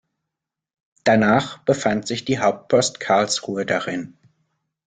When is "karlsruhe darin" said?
2.99-4.17